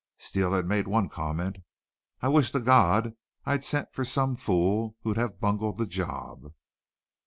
[0.17, 1.57] Steele had made one comment:
[2.23, 3.13] "I wish to God
[3.45, 6.51] I'd sent for some fool who'd have bungled the job!"